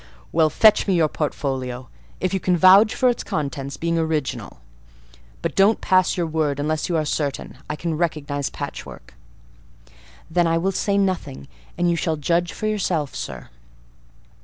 [0.31, 1.87] Well, fetch me your portfolio,
[2.19, 4.59] if you can vouch for its contents being original;
[5.43, 9.13] but don't pass your word unless you are certain: I can recognise patchwork."
[10.27, 13.49] "Then I will say nothing, and you shall judge for yourself, sir."